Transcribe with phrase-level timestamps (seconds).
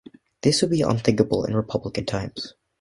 [0.41, 2.55] This would be unthinkable in Republican times.